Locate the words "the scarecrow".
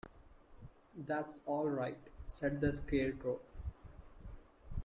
2.59-3.39